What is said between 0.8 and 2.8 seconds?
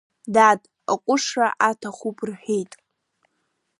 аҟәышра аҭахуп рҳәеит.